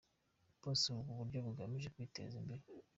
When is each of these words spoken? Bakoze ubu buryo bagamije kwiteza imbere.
Bakoze 0.47 0.83
ubu 0.93 1.11
buryo 1.19 1.39
bagamije 1.45 1.87
kwiteza 1.95 2.35
imbere. 2.41 2.63